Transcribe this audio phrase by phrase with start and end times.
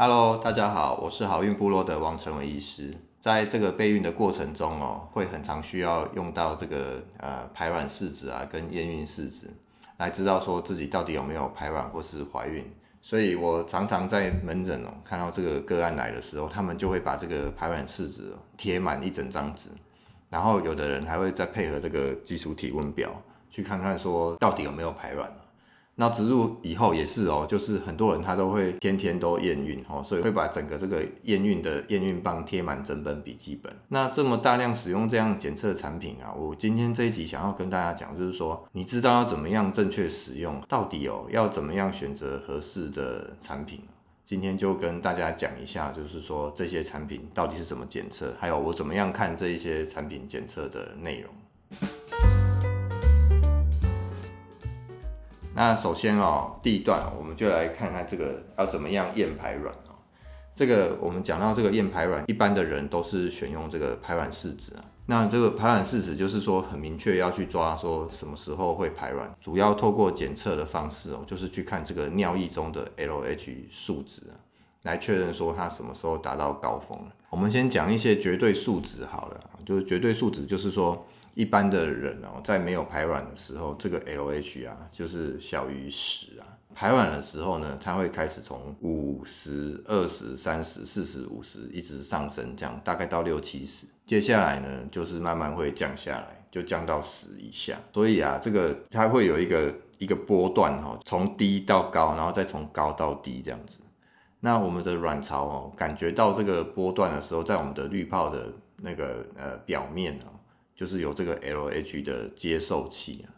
[0.00, 2.94] Hello，大家好，我是好运部落的王成伟医师。
[3.18, 9.50] 在这个备孕的过程中哦，会很常需要用到这个呃排卵试纸啊，跟验孕试纸，
[9.96, 12.64] 来知道说自己到底有没有排卵或是怀孕。
[13.02, 19.68] 所以我常常在门诊哦，看到这个个案来的时候，他们就会把这个排卵试纸贴满一整张纸，
[20.30, 23.10] 然后有的人还会再配合这个基础体温表，
[23.50, 25.28] 去看看说到底有没有排卵。
[26.00, 33.72] 那植入以后也是哦，就是很多人他都会天天都验孕哦，所以会把整个这个验孕的验孕棒贴满整本笔记本。
[33.88, 43.80] 那这么大量使用这样检测产品啊，我今天这一集想要跟大家讲，就是说你知道要怎么样正确使用，到底哦要怎么样选择合适的产品？
[44.24, 52.47] 今天就跟大家讲一下，就是说这些产品到底是怎么检测，还有我怎么样看这一些产品检测的内容。
[55.58, 59.98] 那首先哦，第一段我们就来看看这个要怎么样验排卵哦。
[60.54, 64.84] 这个我们讲到这个验排卵，一般的人都是选用这个排卵试纸啊。
[65.06, 74.38] 那这个排卵试纸就是说很明确要去抓说什么时候会排卵，主要透过检测的方式哦，就是去看这个尿液中的 LH 数值啊，
[74.82, 76.96] 来确认说它什么时候达到高峰。
[77.30, 81.04] 我们先讲一些绝对数值好了，就是绝对数值就是说。
[81.34, 86.46] 一般的人哦，在没有排卵的时候，这个 LH 啊，就是小于十啊。
[86.74, 93.84] 排卵的时候呢，它会开始从五十、二十、三十、四十、五十一直上升，这样大概到六七十。
[94.06, 97.76] 接下来呢，就是慢慢会降下来，就降到十以下。
[97.92, 103.80] 所以啊，这个它会有一个一个波段哈，从低到高，然后再从高到低这样子。
[104.38, 110.37] 那我们的卵巢哦，感觉到这个波段的时候，在我们的滤泡的那个呃表面啊。
[110.78, 113.34] 就是有这个 LH 的接受器啊，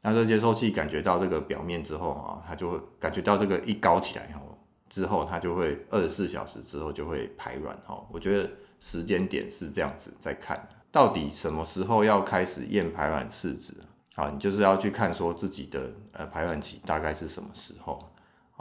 [0.00, 4.58] 那这接受器感觉到这个表面之后啊，它就会感觉到这个一高起来后，
[4.88, 8.02] 之后它就会二十四小时之后就会排卵哈。
[8.10, 8.50] 我觉得
[8.80, 13.74] 时间点是这样子在看，到底什么时候要开始验排卵试纸
[14.14, 14.30] 啊？
[14.30, 18.02] 你就是要去看说自己的呃排卵期大概是什么时候。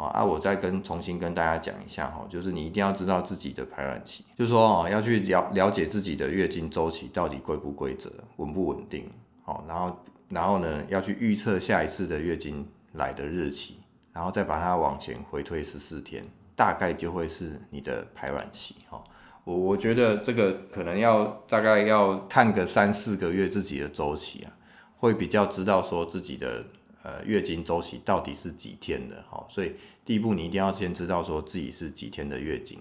[0.05, 9.09] 啊，我再跟重新跟大家讲一下哈，就是你一定要知道自己的排卵期，就是说哦，要去了了解自己的月经周期到底规不规则、稳不稳定，
[9.43, 9.99] 好，然后
[10.29, 12.63] 然后呢，要去预测下一次的月经
[12.93, 13.79] 来的日期，
[14.13, 16.23] 然后再把它往前回推十四天，
[16.55, 19.03] 大概就会是你的排卵期哈。
[19.45, 24.53] 我我觉得这个可能要大概要看个三四个月自己的周期啊，
[24.97, 26.63] 会比较知道说自己的。
[27.07, 29.23] 呃，月经周期到底是几天的？
[29.29, 29.72] 哈，所以
[30.03, 32.78] 第一步你一定要先知道说自己是几天的月经，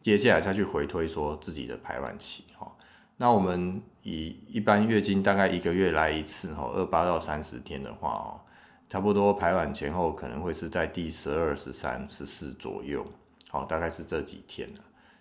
[0.00, 2.44] 接下来再去回推说自己的排卵期。
[2.56, 2.72] 哈，
[3.16, 8.40] 那我们以一般月经大概一个月来一次，哈，二八到三十天的话，哦，
[8.88, 13.04] 差不多排卵前后可能会是在第十二、十三、十四左右，
[13.48, 14.70] 好，大概是这几天。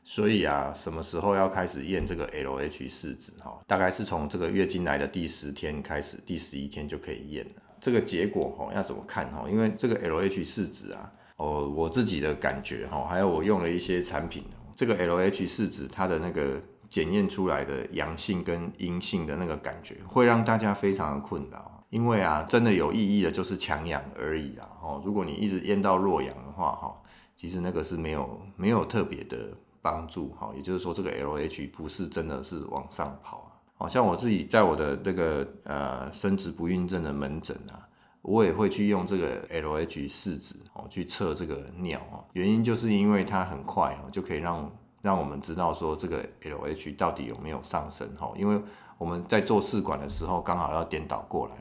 [0.03, 3.31] 所以啊，什么时候要开始验这个 LH 试纸？
[3.40, 7.62] 哈，大概是从这个月经来的第十天开始，第十一天就可以验了。
[7.83, 9.44] 这个结果哈要怎么看哈？
[9.49, 21.83] 因为这个 LH 试纸啊，哦，我自己的感觉哈，还有我用了一些产品，这个 LH 试纸它的那个检验出来的阳性跟阴性的那个感觉，会让大家非常的困扰。
[21.89, 24.66] 因为啊，真的有意义的就是强阳而已啦。
[24.81, 26.95] 哦，如果你一直验到弱阳的话哈，
[27.35, 29.49] 其实那个是没有没有特别的
[29.81, 30.53] 帮助哈。
[30.55, 33.53] 也就是说，这个 LH 不是真的是往上跑。
[33.83, 37.83] 好像我自己在我的这个呃生殖不孕症的门诊啊，
[38.21, 48.57] 我也会去用这个 LH 试纸哦去测这个尿哦，原因就是因为它很快哦就可以让让我们知道说这个 LH 到底有没有上升哦，因为
[48.97, 51.55] 我们在做试管的时候刚好要颠倒过来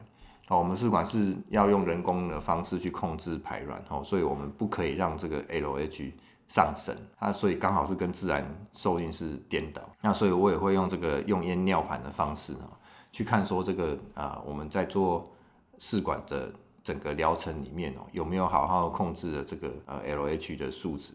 [0.46, 6.12] 哦，我们试管是要用人工的方式去控制排卵哦，所以我们不可以让这个 LH
[6.54, 12.68] 上升，它所以刚好是跟自然受孕是颠倒，那所以我也会用这个用烟尿盘的方式啊，
[13.10, 15.26] 去看说这个啊、我们在做
[15.78, 16.52] 试管的
[16.84, 21.14] 整个疗程里面哦，有没有好好控制了这个呃 LH 的数值。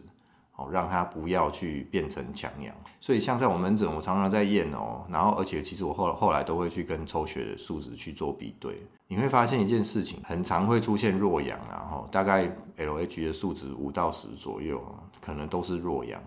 [0.57, 12.47] 哦，让它不要去变成强阳，所以像在我门诊，我常常在验哦，然后而且其实我后来后来都会去跟抽血的数值去做比对，你会发现一件事情，很常会出现弱阳，然后大概
[12.77, 14.83] LH 的数值五到十左右，
[15.21, 16.19] 可能都是弱阳。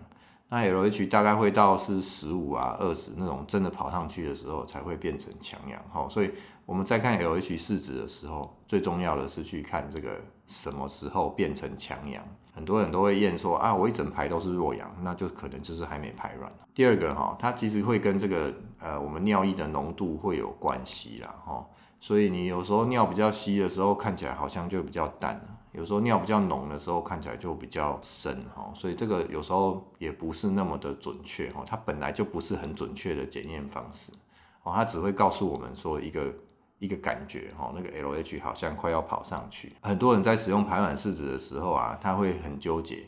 [0.47, 5.81] 那 LH 大概会到是十五啊、二十那种真的跑上去的时候，才会变成强阳。
[5.89, 6.31] 哈，所以
[6.65, 12.21] 我们在看 LH 试纸的时候，最重要的是去看这个什么时候变成强阳。
[12.53, 16.51] 很多人都会验说啊，我一整排都是弱阳，那就可能就是还没排卵。
[16.73, 21.65] 第二个哈，它其实会跟这个呃我们尿液的浓度会有关系啦哈，
[21.99, 25.39] 所以你有时候尿比较稀的时候，看起来好像就比较淡，
[25.71, 34.11] 有时候尿比较浓的时候看起来就比较深哈，所以这个有时候也不是那么的准确哈，它本来就不是很准确的检验方式
[34.63, 36.33] 哦，它只会告诉我们说一个
[36.81, 39.71] 一个感觉哈，那个 LH 好像快要跑上去。
[39.81, 43.05] 很多人在使用排卵试纸的时候啊，他会很纠结，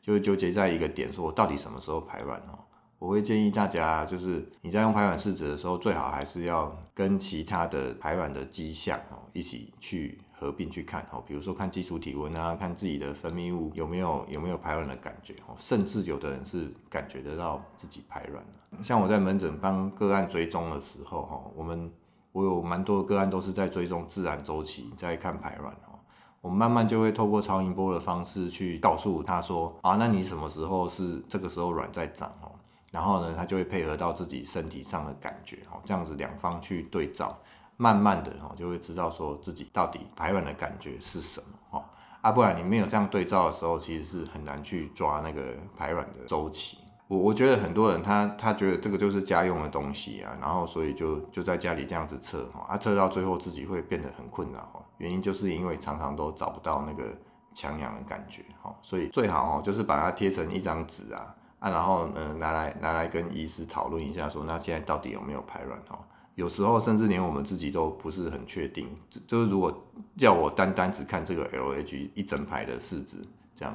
[0.00, 2.56] 就会纠结在一个点，说我到底什么时候排卵哦？
[3.00, 11.20] 我会建议大家，就是你在用排卵试纸的时候，最好还是要跟其他的排卵的迹象哦一起去合并去看哦。
[11.26, 15.56] 比如说看基础体温啊，看自己的分泌物有没有有没有排卵的感觉哦。
[15.58, 18.82] 甚至有的人是感觉得到自己排卵了。
[18.82, 21.90] 像我在门诊帮个案追踪的时候哈，我们
[22.36, 25.96] 我有蛮多的个案都是在追踪自然周期，在看排卵哦。
[26.42, 32.52] 我们慢慢就会透过超音波的方式去告诉他说啊，那你什么时候是这个时候卵在长哦？
[32.90, 37.34] 然后呢，他就会配合到自己身体上的感觉，哦，这样子两方去对照，
[37.78, 41.84] 慢慢的，哦，就会知道说自己到底排卵的感觉是什么，哦，
[42.20, 46.76] 啊，不然你没有这样对照的时候，其实是很难去抓那个排卵的周期。
[47.08, 57.16] 我我觉得很多人他他觉得这个就是家用的东西啊，然后所以就就在家里这样子测，哈，啊，测到最后自己会变得很困扰，哦，原因就是因为常常都找不到那个
[57.54, 61.34] 强氧的感觉，哦，所以最好哦就是把它贴成一张纸啊。
[61.58, 65.98] 啊，然后嗯，拿来拿来跟医师讨论一下说，说那现在到底有没有排卵哦？
[66.34, 68.86] 有时候甚至连我们自己都不是很确定，
[69.26, 69.72] 就是如果
[70.18, 73.74] 叫我单单只看这个 LH 一整排的试纸，这样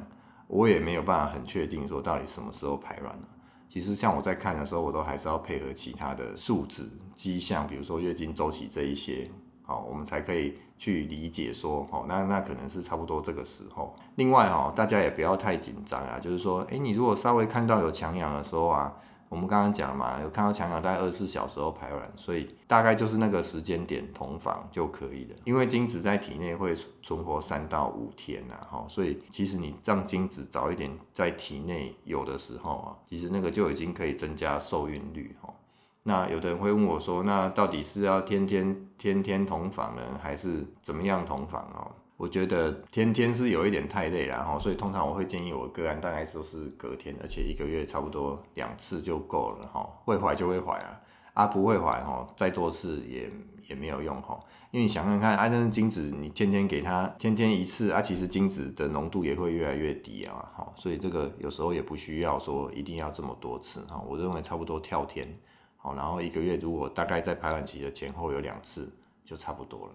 [0.51, 3.17] 我也没有办法很确定说到底什么时候排卵。
[3.69, 6.83] 其实像我在看的时候，我都还是要配合其他的数值
[7.15, 9.31] 迹象，比如说月经周期这一些。
[9.63, 13.95] 好，我们才可以去理解说，哦，那那可能是差不多这个时候。
[14.15, 18.93] 另外，哈，大家也不要太紧张啊，就是说，诶，你如果稍微看到有强阳的时候啊，
[19.31, 25.35] 我们刚刚讲嘛，有看到强痒在二十四小时后排卵，所以大概就是那个时间点同房就可以了。
[25.45, 35.53] 因为精子在体内会存活三到五天呐，哈，所以其实你让精子早一点在体内有的时候啊，其实那个就已经可以增加受孕率，哈。
[36.03, 41.89] 那有的人会问我说，那到底是要天天天天同房呢，还是怎么样同房哦？
[42.21, 49.89] 我觉得天天是有一点太累了哈，所以通常我会建议我个案大概都是隔天，而且一个月差不多两次就够了哈。
[50.05, 51.01] 会怀就会怀啊，
[51.33, 53.27] 啊不会怀哈，再多次也
[53.67, 54.39] 也没有用哈。
[54.69, 63.99] 因为你想想看，啊那精子你天天给他天天一次啊，其实精子的浓度也会越来越低啊哈，所以这个有时候也不需要说一定要这么多次哈。
[64.07, 65.27] 我认为差不多跳天。
[65.77, 68.87] 好，然后一个月如果大概在排卵期的前后有两次，
[69.25, 69.93] 就差不多了。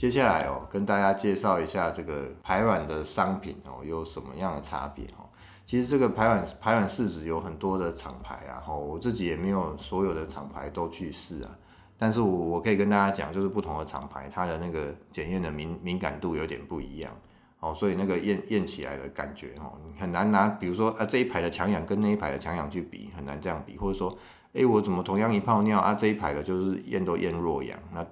[0.00, 5.28] 接下来哦，跟大家介绍一下这个排卵的商品哦，有什么样的差别哦？
[5.66, 11.50] 其实这个排卵排卵试纸有很多的厂牌啊，哈，我自己也没有所有的厂牌都去试啊，
[11.98, 17.12] 但是我我可以跟大家讲，就是不同的厂牌它的那个检验的敏敏感度有点不一样。
[17.58, 24.16] 哦，所以那个验验起来的感觉哦，你很难拿，比如说啊这一排的强氧跟那一排的强氧去比，很难这样比，或者说，
[24.54, 28.02] 哎我怎么同样一泡尿啊这一排的就是验都验弱阳，那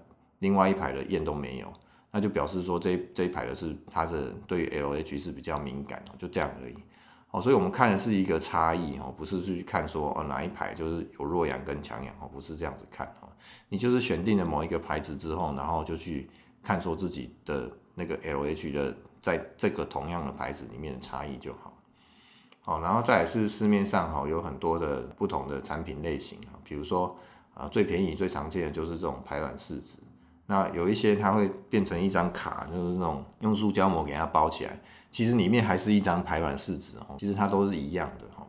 [0.40, 1.72] 另外一排的验都没有，
[2.10, 6.74] 那就表示说这这一排的是它的对 LH 是比较敏感哦，就这样而已。
[7.30, 13.28] 哦，所以我们看的是一个差异哦，不是去看说哦哪一排就是有弱阳跟强痒哦，不是这样子看哦，
[13.68, 16.30] 你就是选定了某一个牌子之后，然后就去
[16.62, 18.96] 看说自己的那个 LH 的。
[19.20, 21.76] 在这个同样的牌子里面的差异就好，
[22.64, 27.14] 哦，然后再来是市面上哈有很多的不同的产品类型啊，比如说
[27.52, 29.98] 啊最便宜最常见的就是这种排卵试纸，
[30.50, 38.46] 那有一些它会变成一张卡，就是那种用塑胶膜给它包起来，其实里面还是一张排卵试纸哦，其实它都是一样的哈。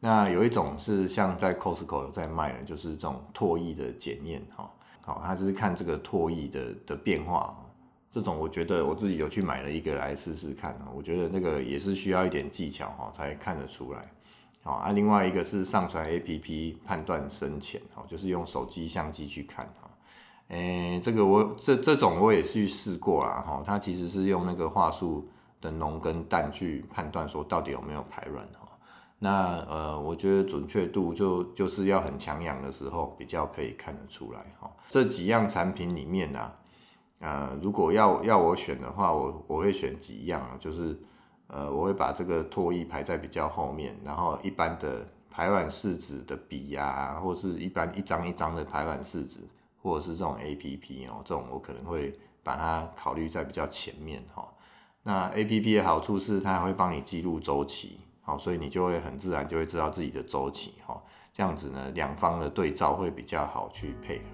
[0.00, 4.70] 那有一种是像在 Costco 有在卖的，就是这种唾液的检验哈，
[5.02, 7.54] 好，它就是看这个唾液的的变化。
[8.10, 14.10] 这种我觉得我自己有去买了一个来试试看，我觉得那个也是需要一点技巧哈才看得出来。
[14.62, 17.78] 好啊，另外一个是上传 APP 判断深浅，
[18.08, 19.90] 就是用手机相机去看哈。
[20.52, 25.26] 诶，这个我这这种我也去试过啦哈，它其实是用那个话术
[25.62, 28.68] 的浓跟淡去判断说到底有没有排卵哈。
[29.18, 34.70] 那呃，我觉得准确度就就是要很强痒的时候比较可以看得出来哈。
[34.90, 36.52] 这几样产品里面呢。
[37.20, 40.98] 呃，如果要要我选的话，我我会选几样，就是
[41.46, 49.38] 呃，我会把这个唾液排在比较后面，然后一般的排卵试纸的笔呀、或是一般一张一张的排卵试纸，
[49.82, 54.48] 或者是这种 A P P 哦，这种我可能会把它考虑在比较前面哈。
[55.02, 61.02] 那 A P P 的好处是它还会帮你记录周期，好，所以你就会很自然就会知道自己的周期哈。
[61.32, 64.24] 这样子呢，两方的对照会比较好去配合。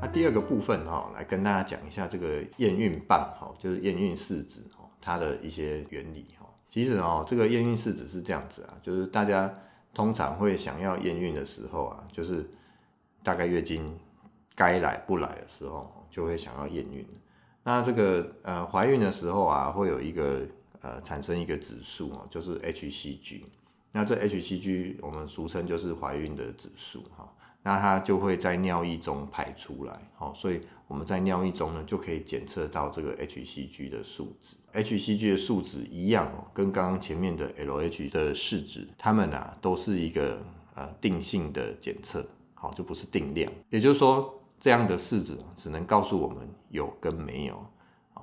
[0.00, 6.46] 那第二个部分哈，来跟大家讲一下这个验孕棒哈，就是验孕试纸哈，它的一些原理哈。
[6.68, 9.52] 其实哦，这个验孕试纸是这样子啊，就是大家
[9.98, 12.48] 通常会想要验孕的时候啊，就是
[13.20, 13.98] 大概月经
[14.54, 17.04] 该来不来的时候，就会想要验孕。
[17.64, 20.46] 那这个呃怀孕的时候啊，会有一个
[20.82, 23.42] 呃产生一个指数哦，就是 HCG。
[23.90, 27.28] 那这 HCG 我们俗称就是怀孕的指数哈。
[27.68, 34.56] 那它就会在尿液中排出来，好，所以我们在尿液中呢就可以检测到这个 HCG 的数值。
[34.72, 40.42] HCG 的数值一样哦，跟刚刚前面的 LH 的试纸，它们啊都是一个
[40.74, 43.52] 呃定性的检测，好，就不是定量。
[43.68, 47.66] 也就是说，这样的试纸只能告诉我们有跟没有，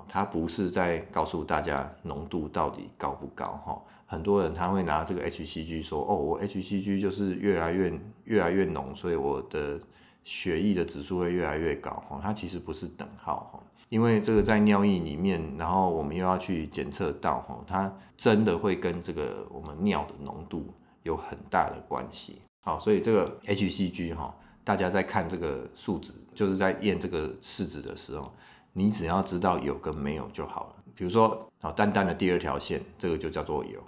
[0.07, 3.81] 它不是在告诉大家浓度到底高不高哈。
[4.07, 7.91] 很多人他会拿这个 HCG 说，哦，我 HCG 就是越来越
[8.25, 9.79] 越来越浓，所以我的
[10.23, 12.19] 血液的指数会越来越高哈。
[12.21, 13.59] 它其实不是等号哈，
[13.89, 20.71] 因为这个在尿液里面，然后我们又要去检测到哈，它真的会跟这个我们尿的浓度
[21.01, 22.41] 有很大的关系。
[22.61, 24.33] 好，所以这个 HCG 哈，
[24.63, 28.31] 大家在看这个数值，就是在验这个试纸的时候，
[28.77, 30.83] 你只要知道有跟没有就好了。
[30.93, 33.81] 比如说，好，淡淡的第二条线，这个就叫做有。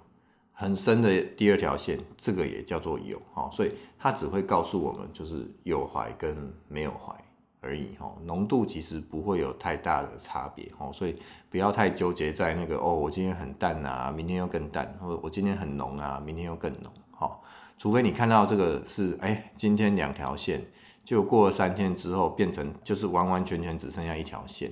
[0.53, 6.35] 很深的第二条线，这个也叫做有哈，所以它只会告诉我们就是有怀跟
[6.69, 7.13] 没有怀
[7.59, 11.17] 而已哈，浓度其实不会有太大的差别哈，所以
[11.49, 17.37] 不要太纠结在那个哦，我今天很淡啊，明天又更淡，或者我今天很浓啊，明天又更浓哈，
[17.77, 20.65] 除非你看到这个是哎，今天两条线，
[21.07, 24.69] 就过了三天之后变成就是完完全全只剩下一条线，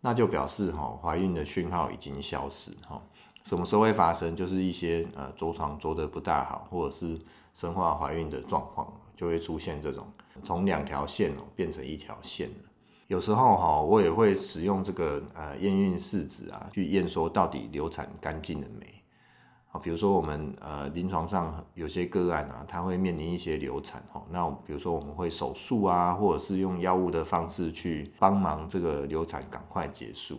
[0.00, 3.00] 那就表示哈怀孕的讯号已经消失哈。
[3.44, 4.34] 什么时候会发生？
[4.34, 7.16] 就是一些呃着床着得不大好，或者是
[7.54, 10.04] 生化怀孕的状况，就会出现这种
[10.42, 12.50] 从两条线哦变成一条线。
[13.06, 18.95] 有时候哈，我也会使用这个呃验孕试纸啊，去验说到底流产干净了没。
[19.82, 30.38] 比如说我们呃临床上有些个案啊，他会面临一些流产哈，那比如说我们会手术啊，或者是用药物的方式去帮忙这个流产赶快结束。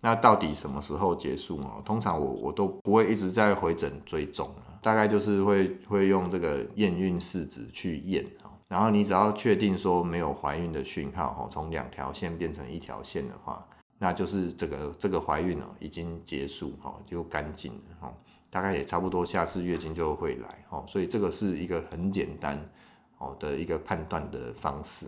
[0.00, 1.70] 那到底什么时候结束呢？
[1.84, 4.48] 通常我我都不会一直在回诊追踪，
[4.80, 8.24] 大概就是会会用这个验孕试纸去验，
[8.68, 13.66] 然后你只要确定说没有怀孕的讯号，从两条线变成一条线的话，
[13.98, 18.12] 那就是这个这个怀孕已经结束哈，就干净了，
[18.50, 22.58] 大概也差不多下次月经就会来，所以这个是一个很简单
[23.38, 25.06] 的一个判断的方式。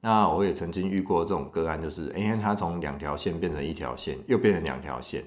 [0.00, 5.24] 那我也曾经遇过这种个案，就是，哎、欸，它从两条线变成一条线，又变成两条线，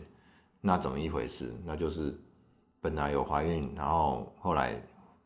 [0.61, 1.53] 那怎么一回事？
[1.65, 2.17] 那就是
[2.79, 4.81] 本来有怀孕，然后后来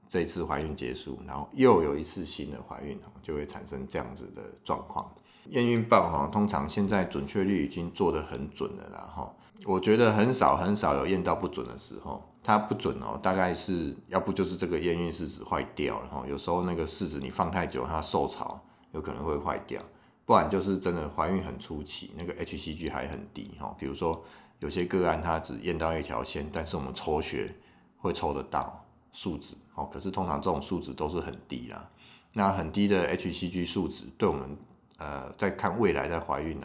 [0.10, 5.14] 这次怀孕结束，然后又有一次新的怀孕，就会产生这样子的状况。
[5.50, 18.60] 验孕棒哈，通常现在准确率已经做得很准了啦哈，我觉得很少很少有验到不准的时候，它不准哦，大概是要不就是这个验孕试纸坏掉了哈，有时候那个试纸你放太久，它受潮。
[18.94, 19.82] 有可能会坏掉，
[20.24, 23.76] 不然就是真的怀孕很初期，那个 HCG 还很低哈。
[23.80, 24.24] 比如说
[24.60, 27.56] 有些个案它只验到一条线，但是我们抽血
[27.98, 29.90] 会抽得到数值哦。
[29.92, 31.90] 可是通常这种数值都是很低啦。
[32.34, 34.56] 那很低的 HCG 数值对我们
[35.00, 36.64] 呃在看未来在怀孕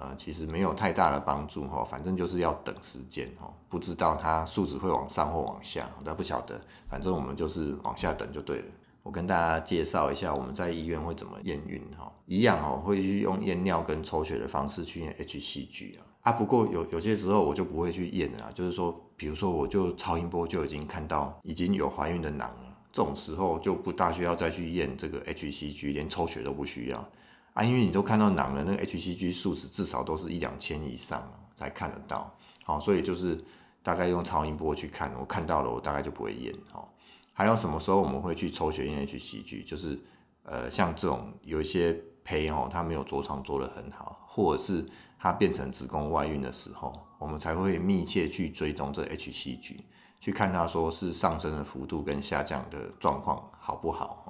[0.00, 1.84] 呃其实没有太大的帮助哈。
[1.84, 8.66] 反正就是要等时间哈，不知道它数值会往上或往下，但不晓得，反正我们就是往下等就对了。
[9.02, 27.08] 我跟大家介绍一下，我们在医院会怎么验孕哈，一样哈，会去用验尿跟抽血的方式去验 HCG 啊啊，不过有有些时候我就不会去验了，就是说，比如说我就超音波就已经看到已经有怀孕的囊了，这种时候就不大需要再去验这个 HCG，连抽血都不需要
[27.58, 32.32] 啊，因为你都看到囊了，那个 HCG 数值至少都是一两千以上才看得到，
[32.64, 33.36] 好，所以就是
[33.82, 36.88] 大概用超音波去看，我看到了，我大概就不会验哈。
[37.32, 39.66] 还有什么时候我们会去抽血验 HCG？
[39.66, 39.98] 就是，
[40.44, 44.88] 呃，像这种有一些胚哦，它没有着床着得很好，或者是
[45.18, 49.78] 它变成子宫外孕的时候，我们才会密切去追踪这 HCG，
[50.20, 54.27] 去看它说是上升的幅度跟下降的状况好不好？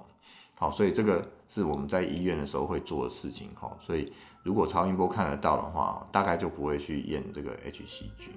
[0.58, 3.70] 好，所以这个是我们在医院的时候会做的事情哈。
[3.80, 4.12] 所以
[4.42, 8.30] 如果超音波看得到的话，大概就不会去验这个 HCG。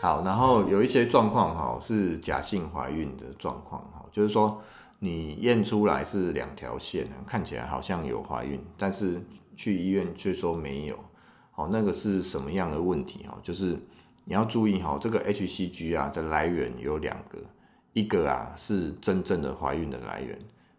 [0.00, 4.62] 好，然后有一些状况哈，是假性怀孕的状况哈，就是说
[5.00, 9.20] 你验出来是两条线，看起来好像有怀孕，但是
[9.56, 10.96] 去医院却说没有，
[11.50, 13.36] 好，那个是什么样的问题哈？
[13.42, 13.76] 就是
[14.28, 17.38] 你要注意哈，这个 HCG 啊的来源有两个，
[17.94, 20.38] 一个啊是真正的怀孕的来源，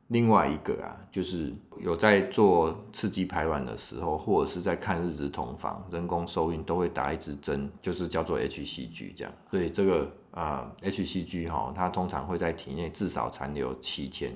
[0.10, 9.34] 另外一个啊就是有在做刺激排卵的时候，或者是在看日子同房、人工受孕都会打一支针，就是叫做 HCG 这样。
[9.50, 14.32] 所以这个啊、HCG 哈，它通常会在体内至少残留七天，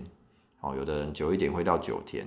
[0.62, 2.26] 哦，有的人久一点会到九天。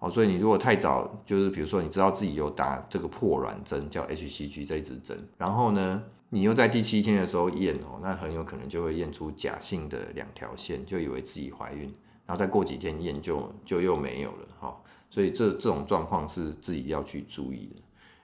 [0.00, 11.92] 哦，所以你如果太早，就是比如说你知道自己有打这个破卵针，叫 HCG 这一支针，然后呢，你又在第七天的时候验哦，那很有可能就会验出假性的两条线，就以为自己怀孕，
[12.26, 14.76] 然后再过几天验就就又没有了哈。
[15.10, 17.82] 所以这这种状况是自己要去注意的。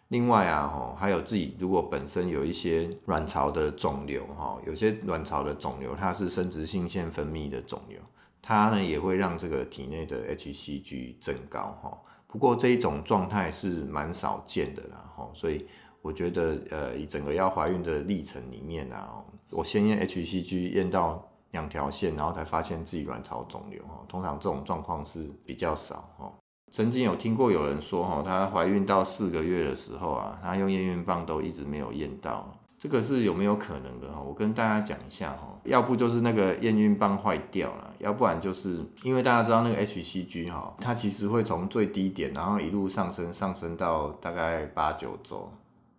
[0.09, 7.99] 另外啊，哈，还有自己如果本身有一些卵巢的肿瘤哈，有些卵巢的肿瘤它是生殖性腺分泌的肿瘤。
[8.47, 15.67] 它呢也会让这个体内的 HCG 增高哈，不过这一种状态是蛮少见的啦哈，所以
[16.03, 26.31] 我觉得呃，以整个要怀孕的历程里面啊，我先验 HCG 验到两条线，然后才发现自己卵巢肿瘤哈，通常这种状况是比较少哈。
[26.71, 32.53] 曾经有听过有人说哈，她怀孕到四个月的时候啊，她用验孕棒都一直没有验到。
[32.85, 34.21] 这个是有没有可能的哈？
[34.21, 45.51] 我跟大家讲一下哈，要不就是那个验孕棒坏掉了，要不然就是因为大家知道那个 HCG 哈，它其实会从最低点，然后一路上升，上升到大概八九周，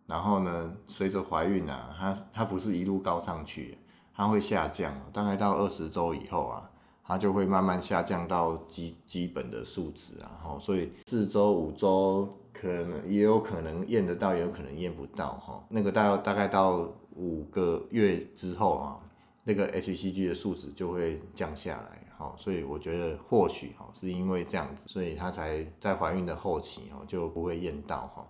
[0.05, 3.79] 然后呢，随着怀孕啊，它它不是一路高上去，
[4.15, 6.69] 它会下降，大概到二十周以后啊，
[7.03, 12.31] 它就会慢慢下降到基基本的数值啊，哈，所以四周五周。
[12.59, 15.61] 可能也有可能验得到，也有可能验不到哈。
[15.69, 18.99] 那个大大概到五个月之后啊，
[19.43, 22.33] 那个 HCG 的数值就会降下来哈。
[22.37, 28.25] 所以我觉得或许哈是因为这样子，所以他才在怀孕的后期哈就不会验到哈。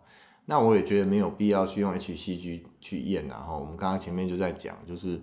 [0.46, 3.58] 那我也觉得没有必要去用 HCG 去验啊哈。
[3.58, 5.20] 我们刚刚前面就在讲，就是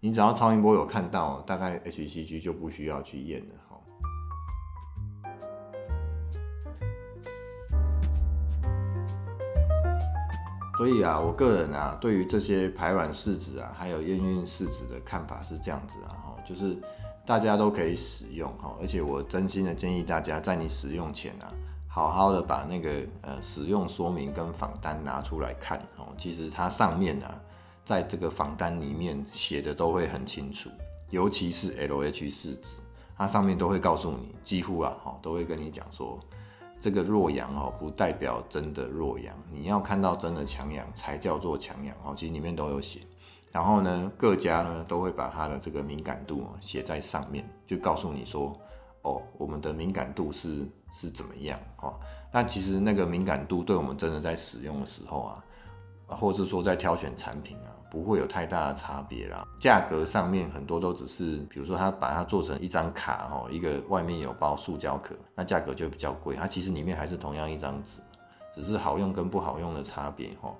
[0.00, 3.54] 你只要超音波有看到，大概 HCG 就不需要去验了。
[10.76, 16.76] 所以啊，我个人啊，对于这些排卵试纸啊，还有验孕试纸的看法是这样子啊，哈，就是
[17.24, 21.46] 大家都可以使用哈，而且我真心的建议大家，在你使用前啊，
[21.86, 27.32] 好好的把那个呃使用说明跟仿单拿出来看哦，其实它上面啊，
[27.84, 30.68] 在这个仿单里面写的都会很清楚，
[31.10, 32.76] 尤其是 LH 试纸，
[33.16, 36.18] 它上面都会告诉你，几乎啊，哈，都会跟你讲说。
[36.84, 42.12] 这个弱阳哦，不代表真的弱阳，你要看到真的强阳才叫做强阳哦。
[42.14, 43.00] 其实里面都有写，
[43.50, 48.54] 然后呢，各家呢都会把它的这个敏感度写在上面，就告诉你说，
[49.00, 51.98] 哦，我们的敏感度是是怎么样哦。
[52.30, 55.42] 那其实那个敏感度对我们真的在使用的时候啊，
[56.08, 57.72] 或是说在挑选产品啊。
[57.94, 66.34] 不会有太大的差别啦，价格上面很多都只是，比如说它把它做成一张卡哈，一个外面有包塑胶壳，那价格就比较贵。
[66.34, 68.00] 它其实里面还是同样一张纸，
[68.52, 70.52] 只是好用跟不好用的差别哈。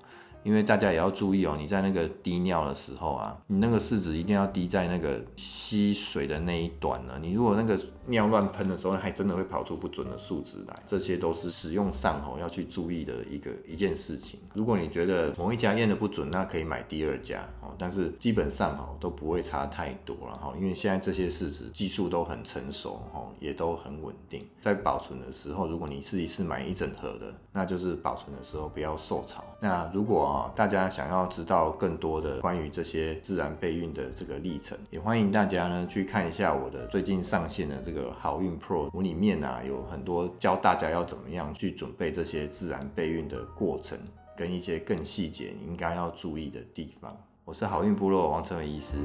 [0.45, 7.13] 因为大家也要注意哦，你在那个滴尿的时候啊，你那个试纸一定要滴在那个吸水的那一端呢。
[7.19, 10.83] 你如果那个尿乱喷的时候，还真的会跑出不准的数值来。
[10.85, 14.39] 这些都是使用上哦要去注意的一个一件事情。
[14.53, 17.73] 如果你觉得某一家验的不准，那可以买第二家哦。
[17.79, 24.45] 但是基本上哦都不会差太多了哈，因为现在这些试纸技术都很成熟哦，也都很稳定。
[24.61, 29.43] 在保存的时候，如果你是一次买一整盒的，那就是保存的时候不要受潮。
[29.59, 43.97] 那如果大家想要知道更多的关于这些自然备孕的这个历程，也欢迎大家呢去看一下我的最近上线的这个好运 Pro，我里面啊有很多教大家要怎么样去准备这些自然备孕的过程，
[44.37, 47.15] 跟一些更细节应该要注意的地方。
[47.43, 48.97] 我是好运部落王成伟医师，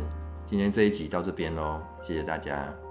[0.47, 2.90] 今天这一集到这边喽，谢谢大家。